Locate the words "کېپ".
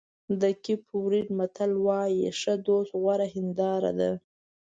0.63-0.83